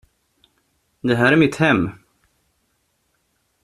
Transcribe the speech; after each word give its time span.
Det 1.01 1.15
här 1.15 1.31
är 1.33 1.37
mitt 1.37 1.55
hem! 1.55 1.89